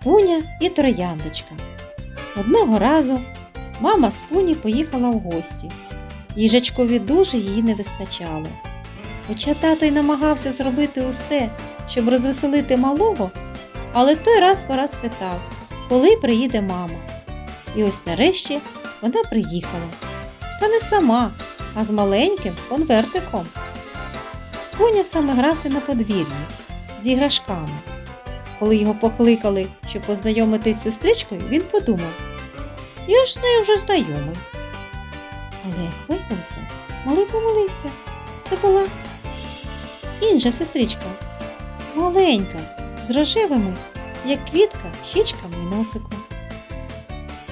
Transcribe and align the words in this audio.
Спуня 0.00 0.42
і 0.60 0.68
трояндочка. 0.68 1.54
Одного 2.40 2.78
разу 2.78 3.20
мама 3.80 4.10
Спуні 4.10 4.54
поїхала 4.54 5.10
в 5.10 5.18
гості. 5.18 5.70
Їжачкові 6.36 6.98
дуже 6.98 7.38
її 7.38 7.62
не 7.62 7.74
вистачало. 7.74 8.46
Хоча 9.28 9.54
тато 9.54 9.86
й 9.86 9.90
намагався 9.90 10.52
зробити 10.52 11.02
усе, 11.02 11.48
щоб 11.90 12.08
розвеселити 12.08 12.76
малого, 12.76 13.30
але 13.92 14.16
той 14.16 14.40
раз 14.40 14.64
по 14.64 14.76
раз 14.76 14.94
питав, 14.94 15.40
коли 15.88 16.16
приїде 16.16 16.60
мама. 16.60 16.98
І 17.76 17.82
ось 17.84 18.06
нарешті 18.06 18.58
вона 19.02 19.22
приїхала. 19.30 19.86
Та 20.60 20.68
не 20.68 20.80
сама, 20.80 21.30
а 21.74 21.84
з 21.84 21.90
маленьким 21.90 22.54
конвертиком. 22.68 23.46
Спуня 24.66 25.04
саме 25.04 25.32
грався 25.32 25.68
на 25.68 25.80
подвір'ї 25.80 26.26
з 27.00 27.06
іграшками. 27.06 27.97
Коли 28.58 28.76
його 28.76 28.94
покликали, 28.94 29.66
щоб 29.88 30.02
познайомитись 30.02 30.76
з 30.76 30.82
сестричкою, 30.82 31.40
він 31.48 31.62
подумав, 31.62 32.20
я 33.06 33.26
ж 33.26 33.32
з 33.32 33.42
нею 33.42 33.62
вже 33.62 33.76
знайомий. 33.76 34.36
Але 35.64 35.84
як 35.84 36.08
виявилося, 36.08 36.56
малий 37.04 37.24
помилився. 37.24 37.84
Це 38.42 38.56
була 38.56 38.84
інша 40.20 40.52
сестричка, 40.52 41.06
маленька, 41.94 42.58
з 43.08 43.10
рожевими, 43.10 43.76
як 44.26 44.44
квітка, 44.50 44.92
щічками 45.10 45.54
і 45.62 45.76
носиком. 45.76 46.22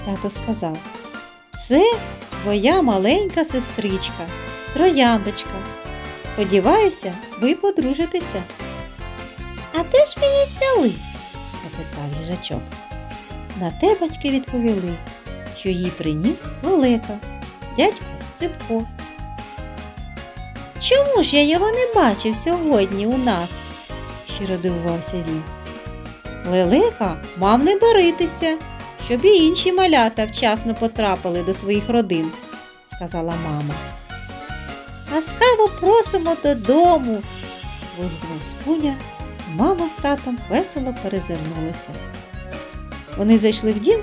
Тато 0.05 0.31
сказав, 0.31 0.79
це 1.69 1.95
твоя 2.43 2.83
маленька 2.83 3.45
сестричка, 3.45 4.27
трояндочка. 4.73 5.51
Сподіваюся, 6.25 7.15
ви 7.41 7.55
подружитеся. 7.55 8.43
А 9.79 9.83
де 9.93 10.07
ж 10.07 10.15
ви 10.21 10.27
її 10.27 10.97
запитав 11.65 12.23
їжачок. 12.23 12.63
На 13.61 13.71
те 13.71 13.97
батьки 14.01 14.31
відповіли, 14.31 14.95
що 15.59 15.69
їй 15.69 15.91
приніс 15.91 16.43
лелека, 16.63 17.19
дядько 17.77 18.05
Ципко. 18.39 18.83
Чому 20.81 21.23
ж 21.23 21.37
я 21.37 21.43
його 21.43 21.67
не 21.71 21.95
бачив 21.95 22.37
сьогодні 22.37 23.07
у 23.07 23.19
нас? 23.19 23.51
щиро 24.35 24.57
дивувався 24.57 25.17
він. 25.17 25.43
Лелека 26.51 27.17
мав 27.37 27.65
не 27.65 27.77
боритися, 27.77 28.59
щоб 29.05 29.25
і 29.25 29.29
інші 29.29 29.73
малята 29.73 30.27
вчасно 30.27 30.75
потрапили 30.75 31.43
до 31.43 31.55
своїх 31.55 31.89
родин, 31.89 32.33
сказала 32.93 33.35
мама. 33.45 33.75
Ласкаво 35.15 35.69
просимо 35.81 36.37
додому. 36.43 37.23
вигукнув 37.99 38.41
спуня, 38.51 38.97
мама 39.57 39.89
з 39.89 40.03
татом 40.03 40.39
весело 40.51 40.95
перезирнулися. 41.03 41.89
Вони 43.17 43.39
зайшли 43.39 43.73
в 43.73 43.81
дім, 43.81 44.01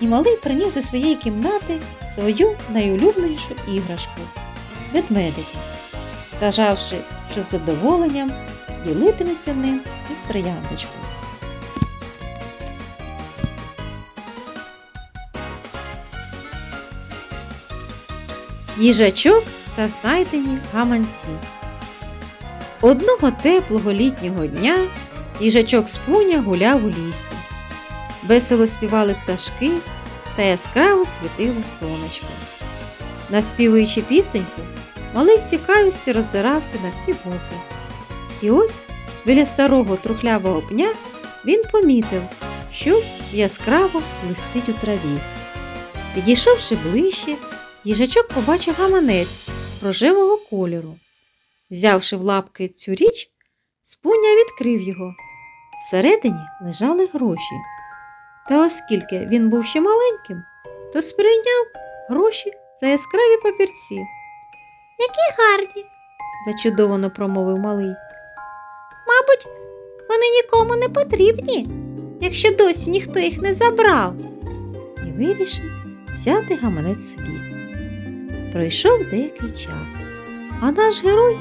і 0.00 0.06
малий 0.06 0.36
приніс 0.36 0.74
зі 0.74 0.82
своєї 0.82 1.16
кімнати 1.16 1.80
свою 2.14 2.56
найулюбленішу 2.72 3.56
іграшку 3.68 4.20
ведмедика, 4.92 5.58
сказавши, 6.36 6.96
що 7.32 7.42
з 7.42 7.50
задоволенням 7.50 8.32
ділитиметься 8.86 9.54
ним 9.54 9.80
із 10.12 10.18
трояндочкою. 10.28 11.04
Їжачок 18.78 19.44
та 19.76 19.88
знайдені 19.88 20.58
гаманці. 20.72 21.28
Одного 22.84 23.30
теплого 23.30 23.92
літнього 23.92 24.46
дня 24.46 24.86
їжачок 25.40 25.88
спуня 25.88 26.40
гуляв 26.40 26.84
у 26.84 26.88
лісі. 26.88 27.32
Весело 28.22 28.66
співали 28.66 29.16
пташки 29.24 29.70
та 30.36 30.42
яскраво 30.42 31.04
світило 31.04 31.62
сонечко. 31.78 32.26
Наспівуючи 33.30 34.00
пісеньку, 34.00 34.62
малий 35.14 35.38
з 35.38 35.48
цікавістю 35.48 36.12
роззирався 36.12 36.76
на 36.84 36.90
всі 36.90 37.12
боки. 37.24 37.56
І 38.42 38.50
ось 38.50 38.80
біля 39.26 39.46
старого 39.46 39.96
трухлявого 39.96 40.62
пня 40.62 40.88
він 41.46 41.62
помітив, 41.72 42.22
щось 42.74 43.08
яскраво 43.32 44.02
блистить 44.26 44.68
у 44.68 44.72
траві. 44.72 45.18
Підійшовши 46.14 46.76
ближче, 46.76 47.34
їжачок 47.84 48.28
побачив 48.28 48.74
гаманець 48.78 49.48
рожевого 49.82 50.36
кольору. 50.36 50.94
Взявши 51.72 52.16
в 52.16 52.22
лапки 52.22 52.68
цю 52.68 52.94
річ, 52.94 53.30
спуня 53.82 54.36
відкрив 54.36 54.80
його. 54.80 55.14
Всередині 55.80 56.40
лежали 56.66 57.06
гроші. 57.06 57.54
Та 58.48 58.66
оскільки 58.66 59.26
він 59.26 59.50
був 59.50 59.66
ще 59.66 59.80
маленьким, 59.80 60.42
то 60.92 61.02
сприйняв 61.02 61.66
гроші 62.08 62.50
за 62.80 62.86
яскраві 62.86 63.36
папірці. 63.42 63.94
Які 64.98 65.38
гарні, 65.38 65.84
зачудовано 66.46 67.10
промовив 67.10 67.58
малий. 67.58 67.94
Мабуть, 69.08 69.46
вони 70.08 70.30
нікому 70.42 70.76
не 70.76 70.88
потрібні, 70.88 71.68
якщо 72.20 72.54
досі 72.54 72.90
ніхто 72.90 73.18
їх 73.18 73.38
не 73.42 73.54
забрав. 73.54 74.14
І 75.06 75.10
вирішив 75.10 75.70
взяти 76.14 76.54
гаманець 76.54 77.10
собі. 77.10 77.40
Пройшов 78.52 79.10
деякий 79.10 79.50
час, 79.50 79.88
а 80.60 80.70
наш 80.70 81.04
герой 81.04 81.38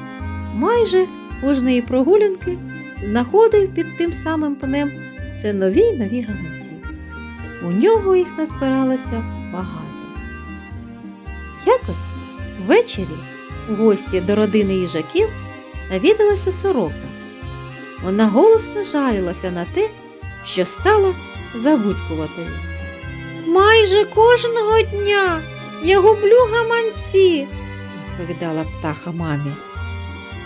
майже 0.54 1.06
кожної 1.42 1.82
прогулянки 1.82 2.58
знаходив 3.04 3.74
під 3.74 3.98
тим 3.98 4.14
самим 4.14 4.56
пнем 4.56 4.92
все 5.34 5.54
нові 5.54 5.80
й 5.80 5.98
нові 5.98 6.22
гаманці. 6.22 6.72
У 7.64 7.72
нього 7.72 8.16
їх 8.16 8.28
назбиралося 8.38 9.24
багато. 9.54 9.82
Якось 11.66 12.10
ввечері 12.68 13.18
у 13.70 13.74
гості 13.74 14.22
до 14.22 14.36
родини 14.36 14.76
їжаків 14.76 15.30
навідалася 15.92 16.54
сорока. 16.54 16.94
Вона 18.04 18.28
голосно 18.28 18.84
жалілася 18.84 19.52
на 19.52 19.66
те, 19.74 19.90
що 20.46 20.66
стала 20.66 21.14
забудькуватою. 21.56 22.48
Майже 23.48 24.06
кожного 24.06 24.82
дня 24.82 25.42
я 25.84 26.00
гублю 26.00 26.48
гаманці, 26.52 27.48
розповідала 28.00 28.64
птаха 28.64 29.12
мамі. 29.12 29.52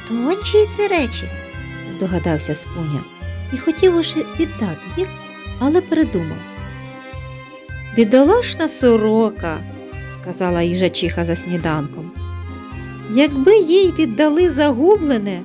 То 0.09 0.35
чиї 0.43 0.67
це 0.77 0.87
речі? 0.87 1.23
здогадався 1.93 2.55
спуня 2.55 3.03
і 3.53 3.57
хотів 3.57 3.97
уже 3.97 4.15
віддати 4.39 4.81
їх, 4.97 5.07
але 5.59 5.81
передумав. 5.81 6.37
Бідолашна 7.95 8.69
сорока, 8.69 9.57
сказала 10.13 10.61
їжачиха 10.61 11.25
за 11.25 11.35
сніданком. 11.35 12.11
Якби 13.13 13.57
їй 13.57 13.93
віддали 13.99 14.49
загублене, 14.49 15.41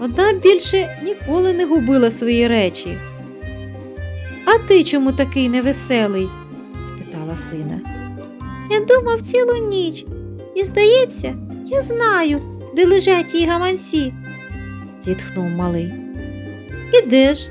вона 0.00 0.32
більше 0.32 1.00
ніколи 1.04 1.52
не 1.52 1.64
губила 1.64 2.10
свої 2.10 2.48
речі. 2.48 2.98
А 4.44 4.58
ти 4.58 4.84
чому 4.84 5.12
такий 5.12 5.48
невеселий? 5.48 6.28
спитала 6.88 7.38
сина. 7.50 7.80
Я 8.70 8.80
думав 8.80 9.20
цілу 9.20 9.68
ніч, 9.68 10.04
і, 10.54 10.64
здається, 10.64 11.34
я 11.66 11.82
знаю, 11.82 12.57
де 12.78 12.86
лежать 12.86 13.34
її 13.34 13.46
гаманці, 13.46 14.12
зітхнув 15.00 15.50
малий. 15.50 15.94
І 16.94 17.06
де 17.06 17.34
ж? 17.34 17.50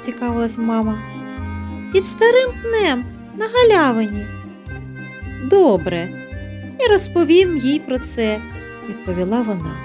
цікавилась 0.00 0.58
мама. 0.58 0.98
Під 1.92 2.06
старим 2.06 2.50
пнем 2.62 3.04
на 3.38 3.46
галявині. 3.48 4.26
Добре, 5.44 6.08
я 6.80 6.88
розповім 6.88 7.56
їй 7.56 7.78
про 7.78 7.98
це, 7.98 8.40
відповіла 8.88 9.42
вона. 9.42 9.76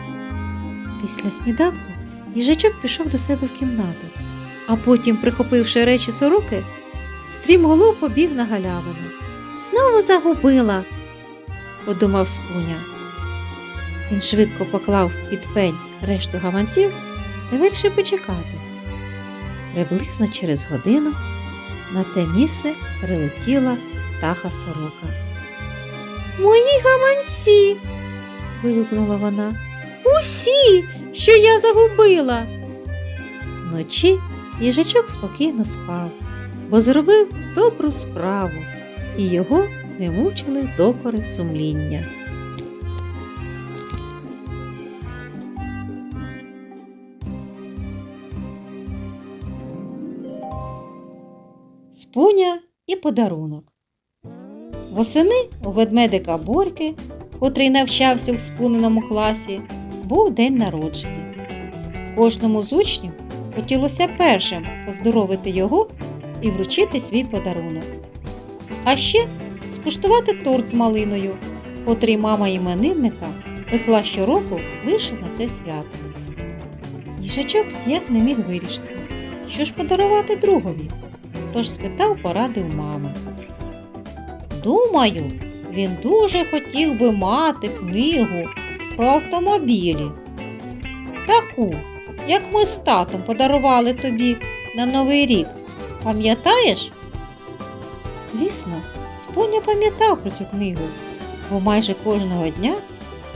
Після 1.02 1.32
сніданку 1.32 1.92
їжачок 2.36 2.82
пішов 2.82 3.10
до 3.10 3.20
себе 3.20 3.48
в 3.48 3.60
кімнату, 3.60 4.08
а 4.68 4.76
потім, 4.76 5.18
прихопивши 5.18 5.86
речі 5.86 6.12
сороки, 6.12 6.64
стрімголов 7.32 7.96
побіг 7.96 8.36
на 8.36 8.46
галявину. 8.46 9.08
Знову 9.56 10.02
загубила, 10.02 10.84
подумав 11.86 12.30
спуня. 12.30 12.97
Він 14.12 14.22
швидко 14.22 14.66
поклав 14.66 15.12
під 15.30 15.54
пень 15.54 15.78
решту 16.02 16.38
гаманців 16.38 16.94
та 17.52 17.58
вирішив 17.58 17.96
почекати. 17.96 18.58
Приблизно 19.74 20.28
через 20.28 20.66
годину 20.66 21.14
на 21.94 22.04
те 22.04 22.26
місце 22.26 22.74
прилетіла 23.02 23.78
птаха 24.18 24.52
сорока. 24.52 25.08
Мої 26.40 26.82
гаманці. 26.84 27.76
вигукнула 28.64 29.16
вона. 29.16 29.54
Усі, 30.20 30.84
що 31.14 31.32
я 31.32 31.60
загубила. 31.60 32.44
Вночі 33.64 34.20
їжачок 34.62 35.10
спокійно 35.10 35.66
спав, 35.66 36.12
бо 36.70 36.82
зробив 36.82 37.34
добру 37.56 37.92
справу, 37.92 38.64
і 39.18 39.28
його 39.28 39.64
не 40.00 40.12
мучили 40.12 40.70
докори 40.78 41.22
сумління. 41.22 42.04
Спуня 52.18 52.60
і 52.88 52.96
подарунок. 52.96 53.64
Восени 54.92 55.50
у 55.66 55.70
ведмедика 55.70 56.38
Борьки, 56.38 56.94
котрий 57.40 57.70
навчався 57.70 58.34
у 58.34 58.38
спуненому 58.38 59.02
класі, 59.02 59.62
був 60.04 60.32
день 60.32 60.58
народження. 60.58 61.36
Кожному 62.16 62.64
з 62.64 62.74
учнів 62.74 63.12
хотілося 63.56 64.08
першим 64.18 64.66
поздоровити 64.86 65.50
його 65.50 65.90
і 66.42 66.50
вручити 66.50 67.02
свій 67.02 67.24
подарунок. 67.24 67.84
А 68.84 68.98
ще 68.98 69.28
скуштувати 69.76 70.34
торт 70.34 70.70
з 70.70 70.74
малиною, 70.74 71.36
котрий 71.86 72.18
мама 72.18 72.48
іменинника 72.48 73.28
пекла 73.72 74.04
щороку 74.04 74.60
лише 74.86 75.14
на 75.14 75.28
це 75.38 75.48
свято. 75.48 75.98
Їжачок 77.22 77.66
ніяк 77.88 78.10
не 78.10 78.20
міг 78.20 78.38
вирішити, 78.48 78.98
що 79.50 79.66
ж 79.66 79.74
подарувати 79.74 80.36
другові, 80.36 80.90
тож 81.58 81.72
спитав 81.72 82.18
поради 82.22 82.62
у 82.62 82.76
мами. 82.76 83.14
Думаю, 84.64 85.32
він 85.72 85.98
дуже 86.04 86.46
хотів 86.52 87.00
би 87.00 87.12
мати 87.12 87.68
книгу 87.68 88.50
про 88.96 89.08
автомобілі. 89.08 90.08
Таку, 91.28 91.76
як 92.28 92.42
ми 92.54 92.66
з 92.66 92.76
татом 92.76 93.22
подарували 93.26 93.94
тобі 93.94 94.38
на 94.76 94.86
Новий 94.86 95.26
рік. 95.26 95.48
Пам'ятаєш? 96.04 96.92
Звісно, 98.32 98.82
Споня 99.20 99.62
пам'ятав 99.66 100.18
про 100.18 100.32
цю 100.32 100.46
книгу, 100.46 100.84
бо 101.52 101.60
майже 101.60 101.94
кожного 101.94 102.50
дня 102.50 102.76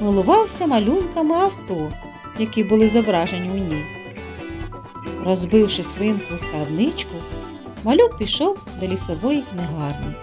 милувався 0.02 0.68
малюнками 0.68 1.36
авто, 1.36 1.92
які 2.40 2.64
були 2.64 2.90
зображені 2.90 3.50
у 3.50 3.58
ній. 3.58 3.84
Розбивши 5.26 5.84
свинку 5.84 6.36
у 6.36 6.38
скарбничку, 6.38 7.16
малюк 7.84 8.18
пішов 8.18 8.58
до 8.80 8.88
лісової 8.88 9.44
книгарні. 9.54 10.14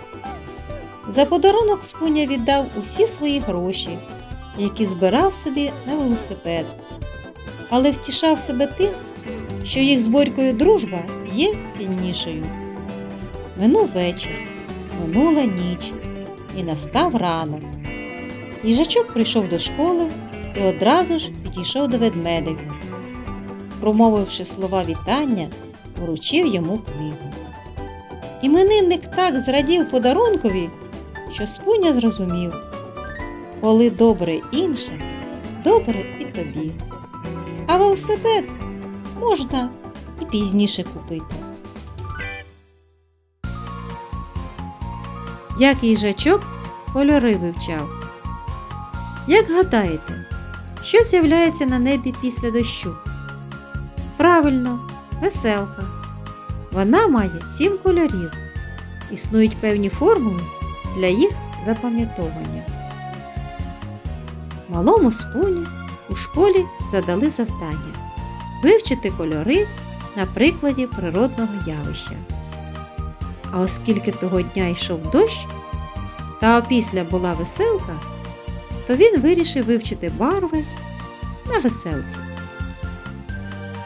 За 1.08 1.25
подарунок 1.25 1.84
Спуня 1.84 2.26
віддав 2.26 2.66
усі 2.82 3.06
свої 3.06 3.40
гроші, 3.40 3.99
які 4.58 4.87
збирав 4.87 5.34
собі 5.34 5.70
на 5.87 5.96
велосипед, 5.96 6.66
але 7.70 7.90
втішав 7.90 8.38
себе 8.38 8.66
тим, 8.66 8.90
що 9.64 9.81
їх 9.81 10.00
з 10.00 10.08
Борькою 10.08 10.52
дружба 10.52 10.99
є 11.34 11.55
ціннішою. 11.76 12.46
Минув 13.60 13.88
вечір, 13.94 14.32
минула 15.00 15.44
ніч 15.44 15.93
і 16.56 16.62
настав 16.62 17.16
ранок. 17.16 17.62
Їжачок 18.64 19.06
прийшов 19.12 19.49
до 19.49 19.58
школи 19.58 20.10
і 20.56 20.64
одразу 20.66 21.19
ж 21.19 21.31
підійшов 21.44 21.88
до 21.88 21.99
ведмедика. 21.99 22.75
Промовивши 23.81 24.44
слова 24.44 24.84
вітання, 24.84 25.49
вручив 26.00 26.46
йому 26.46 26.78
книгу. 26.78 27.27
Іменинник 28.43 29.11
так 29.17 29.40
зрадів 29.40 29.90
подарункові, 29.90 30.70
що 31.32 31.46
Спуня 31.46 31.94
зрозумів, 31.94 32.55
коли 33.61 33.90
добре 33.90 34.40
іншим, 34.52 35.02
добре 35.64 36.05
і 36.20 36.25
тобі. 36.25 36.73
А 37.67 37.76
велосипед 37.76 38.44
можна 39.20 39.70
і 40.23 40.25
пізніше 40.25 40.85
купити. 40.85 41.35
Як 45.61 45.84
їжачок 45.84 46.46
кольори 46.93 47.37
вивчав. 47.37 47.88
Як 49.29 49.50
гадаєте, 49.50 50.26
що 50.82 51.02
з'являється 51.02 51.67
на 51.67 51.79
небі 51.79 52.14
після 52.20 52.50
дощу? 52.50 52.96
Правильно, 54.17 54.81
веселка. 55.23 55.97
Вона 56.78 57.08
має 57.08 57.30
сім 57.48 57.78
кольорів. 57.82 58.32
Існують 59.10 59.56
певні 59.56 59.88
формули 59.88 60.40
для 60.96 61.06
їх 61.06 61.30
запам'ятовування. 61.66 62.66
Малому 64.69 65.12
спуні 65.12 65.66
у 66.10 66.14
школі 66.14 66.64
задали 66.90 67.30
завдання 67.30 67.94
вивчити 68.62 69.10
кольори 69.10 69.66
на 70.16 70.26
прикладі 70.26 70.86
природного 70.86 71.52
явища. 71.66 72.16
А 73.52 73.60
оскільки 73.60 74.12
того 74.12 74.42
дня 74.42 74.66
йшов 74.66 75.10
дощ, 75.10 75.46
та 76.40 76.58
опісля 76.58 77.04
була 77.04 77.32
веселка, 77.32 78.00
то 78.86 78.96
він 78.96 79.20
вирішив 79.20 79.64
вивчити 79.64 80.12
барви 80.19 80.64
на 81.46 81.58
веселці. 81.58 82.38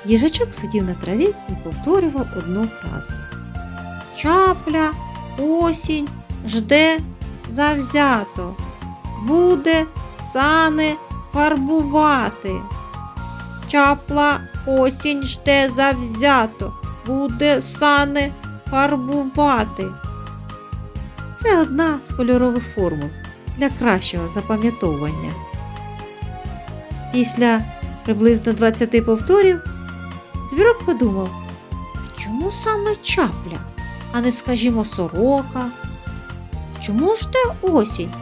Їжачок 0.04 0.54
сидів 0.54 0.84
на 0.84 0.94
траві 0.94 1.34
і 1.48 1.52
повторював 1.64 2.26
одну 2.38 2.66
фразу. 2.66 3.12
Чапля, 4.16 4.92
осінь, 5.38 6.08
жде 6.46 6.98
завзято, 7.50 8.56
буде 9.26 9.86
сани 10.32 10.94
фарбувати. 11.32 12.52
Чапла 13.68 14.40
осінь 14.66 15.22
жде 15.22 15.70
завзято, 15.70 16.72
буде 17.06 17.62
сани 17.62 18.32
фарбувати. 18.70 19.86
Це 21.42 21.60
одна 21.60 21.98
з 22.04 22.12
кольорових 22.12 22.74
формул 22.74 23.10
для 23.58 23.70
кращого 23.70 24.28
запам'ятовування. 24.34 25.32
Після 27.12 27.60
приблизно 28.04 28.52
20 28.52 29.06
повторів 29.06 29.60
Звірок 30.52 30.78
подумав, 30.84 31.30
чому 32.18 32.50
саме 32.50 32.96
чапля, 33.02 33.58
а 34.12 34.20
не, 34.20 34.32
скажімо, 34.32 34.84
сорока? 34.84 35.70
Чому 36.86 37.14
ж 37.14 37.28
те 37.32 37.68
осінь? 37.72 38.12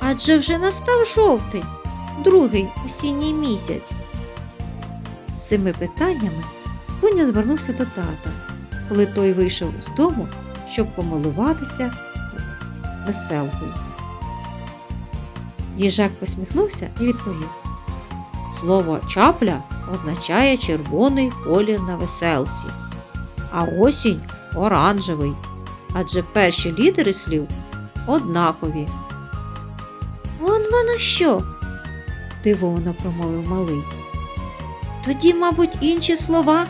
Адже 0.00 0.38
вже 0.38 0.58
настав 0.58 1.06
жовтий, 1.06 1.64
другий 2.24 2.68
осінній 2.86 3.32
місяць. 3.32 3.90
З 5.34 5.48
цими 5.48 5.72
питаннями 5.72 6.44
Спуня 6.84 7.26
звернувся 7.26 7.72
до 7.72 7.84
тата, 7.84 8.30
коли 8.88 9.06
той 9.06 9.32
вийшов 9.32 9.68
з 9.80 9.88
дому, 9.96 10.28
щоб 10.72 10.94
помилуватися 10.94 11.92
веселкою. 13.06 13.74
Їжак 15.76 16.10
посміхнувся 16.12 16.88
і 17.00 17.04
відповів 17.04 17.50
Слово 18.60 19.00
чапля 19.08 19.62
означає 19.94 20.56
червоний 20.56 21.32
колір 21.44 21.80
на 21.80 21.96
веселці, 21.96 22.66
а 23.52 23.62
осінь 23.62 24.20
оранжевий, 24.54 25.32
адже 25.94 26.22
перші 26.22 26.74
літери 26.78 27.12
слів 27.12 27.48
однакові. 28.06 28.88
Вон 30.40 30.62
воно 30.72 30.98
що? 30.98 31.42
здивовано 32.40 32.94
промовив 33.02 33.48
малий. 33.48 33.82
Тоді, 35.04 35.34
мабуть, 35.34 35.76
інші 35.80 36.16
слова 36.16 36.66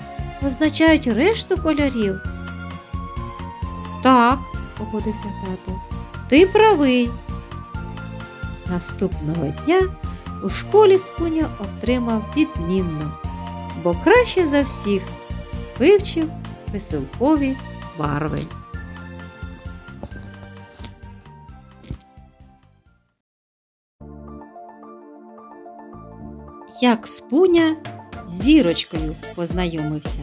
означають 0.47 1.07
решту 1.07 1.57
кольорів. 1.57 2.21
Так, 4.02 4.38
погодився 4.78 5.33
тато, 5.45 5.81
ти 6.28 6.47
правий. 6.47 7.11
Наступного 8.66 9.47
дня 9.64 9.83
у 10.43 10.51
школі 10.51 10.99
Спуня 10.99 11.49
отримав 11.61 12.25
відмінно, 12.37 13.13
бо 13.83 13.97
краще 14.05 14.47
за 14.47 14.63
всіх 14.63 15.03
вивчив 15.79 16.31
веселкові 16.73 17.57
барви. 17.99 18.43
Як 26.81 27.07
Спуня 27.07 27.77
з 28.27 28.43
зірочкою 28.43 29.15
познайомився. 29.35 30.21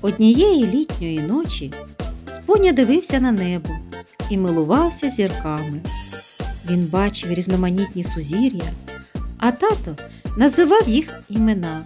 Однієї 0.00 0.66
літньої 0.66 1.20
ночі 1.20 1.72
Спуня 2.32 2.72
дивився 2.72 3.20
на 3.20 3.32
небо 3.32 3.70
і 4.30 4.38
милувався 4.38 5.10
зірками. 5.10 5.80
Він 6.70 6.86
бачив 6.86 7.32
різноманітні 7.32 8.04
сузір'я, 8.04 8.64
а 9.38 9.50
тато 9.52 9.96
називав 10.36 10.88
їх 10.88 11.20
імена. 11.28 11.84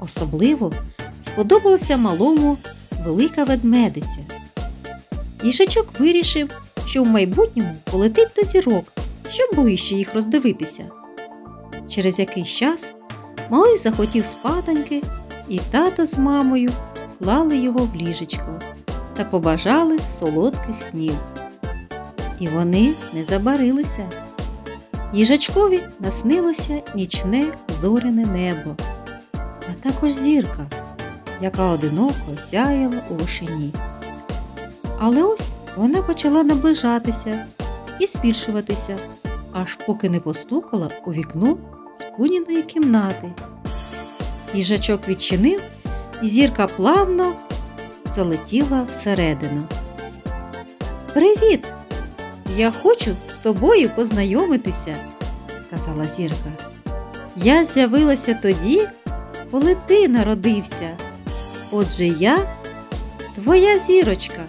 Особливо 0.00 0.72
сподобалася 1.22 1.96
малому 1.96 2.58
велика 3.04 3.44
ведмедиця. 3.44 4.18
Їжачок 5.42 6.00
вирішив, 6.00 6.60
що 6.86 7.02
в 7.02 7.06
майбутньому 7.06 7.74
полетить 7.90 8.28
до 8.36 8.42
зірок, 8.42 8.92
щоб 9.30 9.54
ближче 9.54 9.94
їх 9.94 10.14
роздивитися. 10.14 10.84
Через 11.88 12.18
якийсь 12.18 12.48
час 12.48 12.92
малий 13.50 13.78
захотів 13.78 14.24
спатоньки, 14.24 15.02
і 15.48 15.58
тато 15.70 16.06
з 16.06 16.18
мамою 16.18 16.70
клали 17.18 17.56
його 17.56 17.78
в 17.94 17.96
ліжечко 17.96 18.60
та 19.16 19.24
побажали 19.24 19.98
солодких 20.18 20.76
снів. 20.90 21.14
І 22.40 22.48
вони 22.48 22.94
не 23.14 23.24
забарилися. 23.24 24.31
Їжачкові 25.14 25.80
наснилося 26.00 26.82
нічне 26.94 27.46
зоряне 27.80 28.26
небо, 28.26 28.76
а 29.34 29.72
також 29.82 30.12
зірка, 30.12 30.66
яка 31.40 31.70
одиноко 31.70 32.36
сяяла 32.44 33.02
у 33.10 33.14
вишині. 33.14 33.74
Але 34.98 35.22
ось 35.22 35.48
вона 35.76 36.02
почала 36.02 36.42
наближатися 36.42 37.46
і 37.98 38.06
збільшуватися, 38.06 38.98
аж 39.52 39.74
поки 39.86 40.10
не 40.10 40.20
постукала 40.20 40.88
у 41.06 41.12
вікно 41.12 41.56
спуніної 41.94 42.62
кімнати. 42.62 43.32
Їжачок 44.54 45.08
відчинив, 45.08 45.62
і 46.22 46.28
зірка 46.28 46.66
плавно 46.66 47.32
залетіла 48.14 48.82
всередину. 48.82 49.62
Привіт! 51.14 51.64
Я 52.56 52.70
хочу 52.70 53.16
з 53.28 53.36
тобою 53.36 53.90
познайомитися, 53.90 54.96
сказала 55.66 56.04
зірка. 56.04 56.52
Я 57.36 57.64
з'явилася 57.64 58.38
тоді, 58.42 58.88
коли 59.50 59.76
ти 59.86 60.08
народився. 60.08 60.96
Отже, 61.70 62.06
я 62.06 62.38
твоя 63.34 63.78
зірочка. 63.78 64.42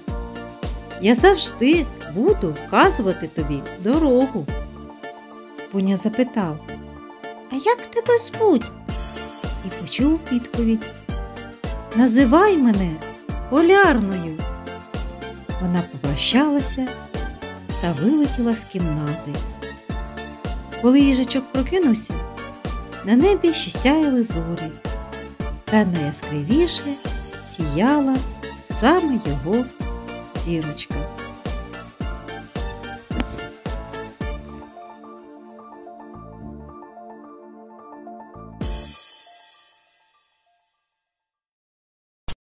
Я 1.01 1.15
завжди 1.15 1.85
буду 2.15 2.55
вказувати 2.67 3.27
тобі 3.27 3.59
дорогу. 3.79 4.45
Спуня 5.57 5.97
запитав, 5.97 6.57
а 7.51 7.55
як 7.55 7.77
тебе 7.77 8.19
звуть? 8.19 8.65
І 9.65 9.81
почув 9.81 10.19
відповідь. 10.31 10.85
Називай 11.95 12.57
мене 12.57 12.91
полярною. 13.49 14.37
Вона 15.61 15.83
попрощалася 15.91 16.87
та 17.83 17.91
вилетіла 17.91 18.53
з 18.53 18.63
кімнати. 18.63 19.33
Коли 20.81 20.99
їжачок 20.99 21.43
прокинувся, 21.51 22.13
на 23.05 23.15
небі 23.15 23.53
ще 23.53 23.71
сяяли 23.71 24.23
зорі, 24.23 24.71
та 25.65 25.85
найяскравіше 25.85 26.83
сіяла 27.45 28.15
саме 28.79 29.19
його 29.25 29.65
зірочка. 30.45 30.95